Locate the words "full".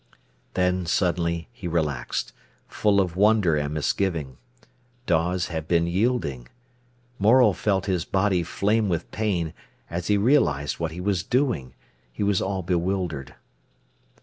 2.67-2.99